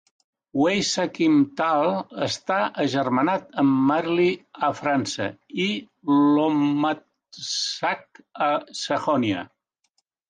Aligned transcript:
Weissach 0.59 1.19
im 1.25 1.35
Tal 1.59 1.89
està 2.27 2.57
agermanat 2.85 3.45
amb 3.63 3.75
Marly 3.91 4.27
a 4.69 4.69
França 4.79 5.27
i 5.67 5.67
Lommatzsch 6.15 7.87
a 8.47 8.49
Sajonia. 8.81 9.47